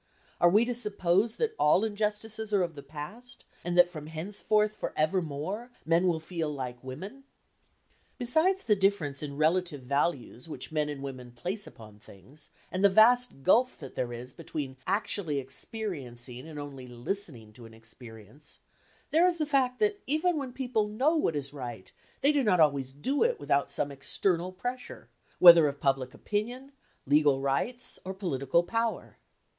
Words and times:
Are 0.39 0.49
we 0.49 0.65
to 0.65 0.73
suppose 0.73 1.35
that 1.35 1.53
all 1.59 1.83
injustices 1.83 2.51
are 2.55 2.63
of 2.63 2.73
the 2.73 2.81
past, 2.81 3.45
and 3.63 3.77
that 3.77 3.87
from 3.87 4.07
henceforth 4.07 4.71
for 4.73 4.93
evermore 4.97 5.71
men 5.85 6.07
will 6.07 6.19
feel 6.19 6.49
like 6.51 6.83
women? 6.83 7.23
Besides 8.17 8.63
the 8.63 8.75
difference 8.75 9.21
in 9.21 9.37
relative 9.37 9.83
values 9.83 10.49
which 10.49 10.71
men 10.71 10.89
and 10.89 11.03
women 11.03 11.31
place 11.31 11.67
upon 11.67 11.99
things, 11.99 12.49
and 12.71 12.83
the 12.83 12.89
vast 12.89 13.43
gulf 13.43 13.77
that 13.77 13.93
there 13.93 14.11
is 14.11 14.33
between 14.33 14.75
actually 14.87 15.37
experiencing 15.37 16.47
and 16.47 16.57
only 16.57 16.87
listening 16.87 17.53
to 17.53 17.67
an 17.67 17.73
experience, 17.75 18.57
there 19.11 19.27
is 19.27 19.37
the 19.37 19.45
fact 19.45 19.77
that 19.77 20.01
even 20.07 20.35
when 20.39 20.51
people 20.51 20.87
know 20.87 21.15
what 21.15 21.35
is 21.35 21.53
right, 21.53 21.91
they 22.21 22.31
do 22.31 22.43
not 22.43 22.59
always 22.59 22.91
do 22.91 23.21
it 23.21 23.39
without 23.39 23.69
some 23.69 23.91
external 23.91 24.51
pressure, 24.51 25.09
whether 25.37 25.67
of 25.67 25.79
public 25.79 26.15
opinion, 26.15 26.71
legal 27.05 27.39
rights 27.39 27.99
or 28.03 28.15
political 28.15 28.63
power. 28.63 29.19